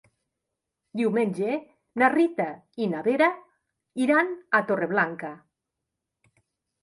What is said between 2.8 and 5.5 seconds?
i na Vera iran a Torreblanca.